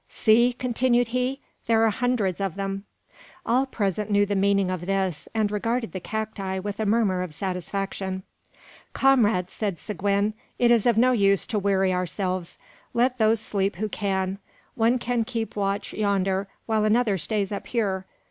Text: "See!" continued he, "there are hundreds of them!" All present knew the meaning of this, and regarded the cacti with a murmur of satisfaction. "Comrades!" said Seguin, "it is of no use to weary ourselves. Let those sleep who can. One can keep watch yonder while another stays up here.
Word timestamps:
"See!" 0.09 0.53
continued 0.53 1.09
he, 1.09 1.41
"there 1.67 1.85
are 1.85 1.91
hundreds 1.91 2.41
of 2.41 2.55
them!" 2.55 2.85
All 3.45 3.67
present 3.67 4.09
knew 4.09 4.25
the 4.25 4.33
meaning 4.35 4.71
of 4.71 4.87
this, 4.87 5.27
and 5.35 5.51
regarded 5.51 5.91
the 5.91 5.99
cacti 5.99 6.57
with 6.57 6.79
a 6.79 6.87
murmur 6.87 7.21
of 7.21 7.35
satisfaction. 7.35 8.23
"Comrades!" 8.93 9.53
said 9.53 9.77
Seguin, 9.77 10.33
"it 10.57 10.71
is 10.71 10.87
of 10.87 10.97
no 10.97 11.11
use 11.11 11.45
to 11.45 11.59
weary 11.59 11.93
ourselves. 11.93 12.57
Let 12.95 13.19
those 13.19 13.39
sleep 13.39 13.75
who 13.75 13.89
can. 13.89 14.39
One 14.73 14.97
can 14.97 15.23
keep 15.23 15.55
watch 15.55 15.93
yonder 15.93 16.47
while 16.65 16.83
another 16.83 17.19
stays 17.19 17.51
up 17.51 17.67
here. 17.67 18.07